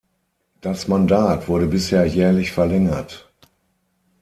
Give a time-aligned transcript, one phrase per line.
[0.61, 3.31] Das Mandat wurde bisher jährlich verlängert.